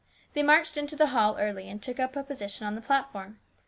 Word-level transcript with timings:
They 0.33 0.41
marched 0.41 0.77
into 0.77 0.95
the 0.95 1.09
hall 1.13 1.37
early 1.37 1.69
and 1.69 1.79
took 1.79 1.99
a 1.99 2.07
position 2.07 2.65
on 2.65 2.73
the 2.73 2.81
platform. 2.81 3.39